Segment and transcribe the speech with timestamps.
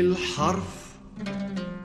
[0.00, 0.86] الحرف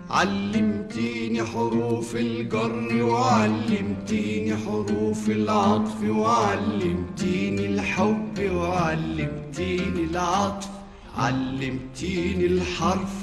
[0.10, 10.70] علمتيني حروف الجر وعلمتيني حروف العطف وعلمتيني الحب وعلمتيني العطف
[11.18, 13.16] علمتيني الحرف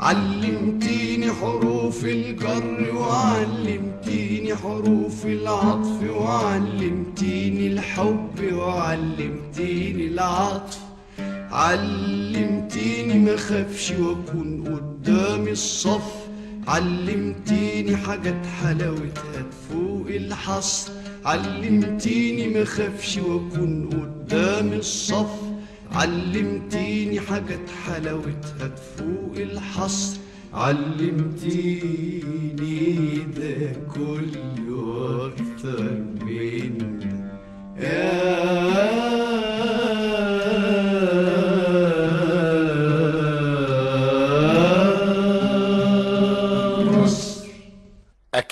[0.00, 10.91] علمتيني حروف الجر وعلمتيني حروف العطف وعلمتيني الحب وعلمتيني العطف.
[11.52, 16.26] علمتيني ما خافش وأكون قدام الصف.
[16.68, 20.92] علمتيني حاجات حلاوتها تفوق الحصر.
[21.24, 25.40] علمتيني ما خافش وأكون قدام الصف.
[25.92, 30.16] علمتيني حاجات حلاوتها تفوق الحصر.
[30.54, 31.86] علمتيني
[33.36, 35.90] ده كله وأكتر
[36.26, 36.81] من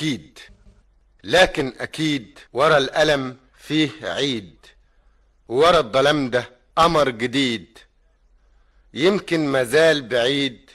[0.01, 0.39] أكيد
[1.25, 4.57] لكن أكيد ورا الألم فيه عيد
[5.49, 7.79] ورا الظلام ده قمر جديد.
[8.95, 10.71] يمكن مازال بعيد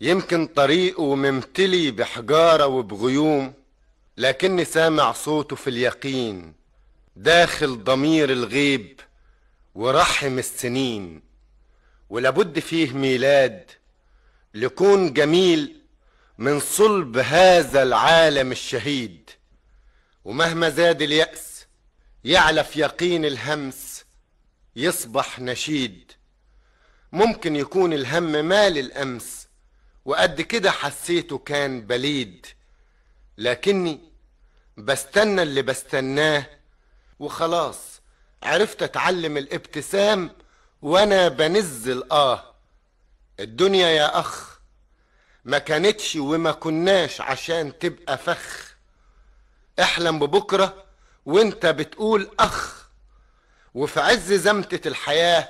[0.00, 3.54] يمكن طريقه ممتلي بحجارة وبغيوم
[4.16, 6.54] لكني سامع صوته في اليقين
[7.16, 9.00] داخل ضمير الغيب
[9.74, 11.22] ورحم السنين.
[12.10, 13.70] ولابد فيه ميلاد
[14.54, 15.77] لكون جميل
[16.38, 19.30] من صلب هذا العالم الشهيد.
[20.24, 21.66] ومهما زاد اليأس
[22.24, 24.04] يعلف يقين الهمس
[24.76, 26.12] يصبح نشيد.
[27.12, 29.48] ممكن يكون الهم مال الأمس
[30.04, 32.46] وقد كده حسيته كان بليد.
[33.38, 34.00] لكني
[34.76, 36.46] بستنى اللي بستناه
[37.18, 38.00] وخلاص
[38.42, 40.30] عرفت أتعلم الابتسام
[40.82, 42.54] وأنا بنزل آه
[43.40, 44.57] الدنيا يا أخ
[45.48, 48.74] ما كانتش وما كناش عشان تبقى فخ.
[49.80, 50.84] احلم ببكرة
[51.26, 52.88] وانت بتقول أخ.
[53.74, 55.48] وفي عز زمتة الحياة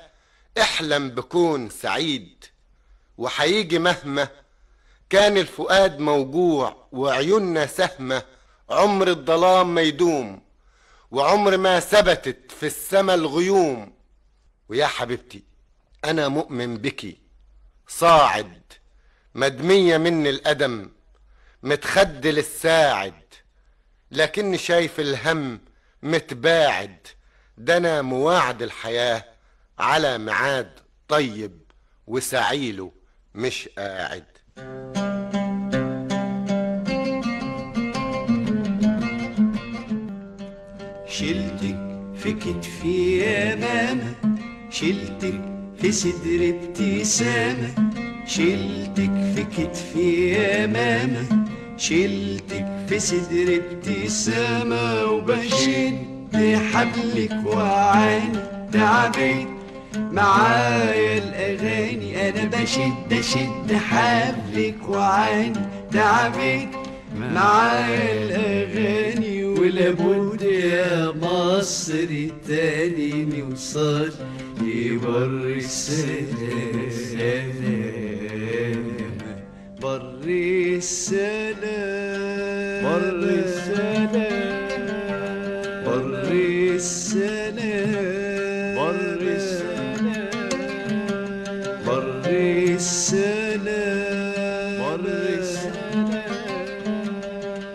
[0.60, 2.44] احلم بكون سعيد.
[3.18, 4.28] وحيجي مهما
[5.10, 8.22] كان الفؤاد موجوع وعيوننا سهمة
[8.70, 10.42] عمر الظلام ما يدوم
[11.10, 13.92] وعمر ما ثبتت في السما الغيوم.
[14.68, 15.42] ويا حبيبتي
[16.04, 17.18] أنا مؤمن بكي
[17.88, 18.62] صاعد
[19.38, 20.90] مدمية مني القدم
[21.62, 23.14] متخدل الساعد
[24.10, 25.60] لكني شايف الهم
[26.02, 27.06] متباعد.
[27.58, 29.24] ده أنا مواعد الحياة
[29.78, 30.70] على ميعاد
[31.08, 31.60] طيب
[32.06, 32.92] وسعيله
[33.34, 34.24] مش قاعد.
[41.06, 41.78] شلتك
[42.16, 44.14] في كتفي يا ماما
[44.70, 45.40] شلتك
[45.80, 47.87] في صدر ابتسامة.
[48.28, 51.24] شلتك في كتفي يا ماما
[51.76, 58.38] شلتك في صدر ابتسامة وبشد حبلك وعاني
[58.72, 59.46] تعبت
[59.94, 65.52] معايا الأغاني أنا بشد أشد حبلك وعاني
[65.92, 66.68] تعبت
[67.16, 74.12] معايا الأغاني ولابد يا مصر تاني نوصل
[74.60, 77.57] لبر السلام.
[80.88, 82.84] السلام.
[82.84, 83.04] بر
[83.44, 84.12] السلام.
[85.84, 86.32] بر
[86.74, 87.64] السلام.
[88.76, 90.38] بر السلام.
[91.86, 92.24] بر
[92.68, 93.68] السلام.
[94.80, 95.04] بر
[95.38, 96.24] السلام.